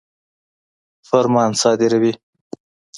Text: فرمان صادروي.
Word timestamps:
فرمان 1.09 1.51
صادروي. 1.61 2.13